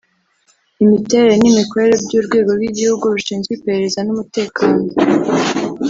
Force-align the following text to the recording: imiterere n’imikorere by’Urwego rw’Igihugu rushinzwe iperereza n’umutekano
imiterere 0.83 1.35
n’imikorere 1.39 1.93
by’Urwego 2.03 2.49
rw’Igihugu 2.57 3.03
rushinzwe 3.15 3.51
iperereza 3.53 3.99
n’umutekano 4.03 4.83